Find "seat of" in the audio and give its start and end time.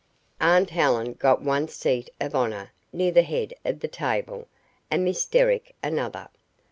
1.67-2.33